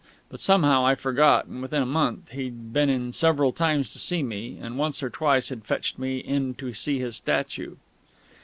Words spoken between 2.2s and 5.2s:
he'd been in several times to see me, and once or